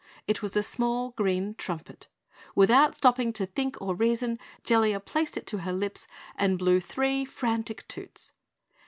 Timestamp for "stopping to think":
2.95-3.79